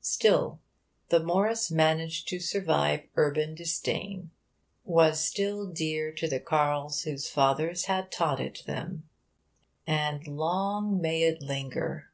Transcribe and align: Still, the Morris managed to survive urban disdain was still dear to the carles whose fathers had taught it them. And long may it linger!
Still, 0.00 0.60
the 1.10 1.20
Morris 1.22 1.70
managed 1.70 2.26
to 2.28 2.40
survive 2.40 3.02
urban 3.16 3.54
disdain 3.54 4.30
was 4.82 5.22
still 5.22 5.66
dear 5.66 6.10
to 6.10 6.26
the 6.26 6.40
carles 6.40 7.02
whose 7.02 7.28
fathers 7.28 7.84
had 7.84 8.10
taught 8.10 8.40
it 8.40 8.62
them. 8.64 9.06
And 9.86 10.26
long 10.26 11.02
may 11.02 11.22
it 11.24 11.42
linger! 11.42 12.10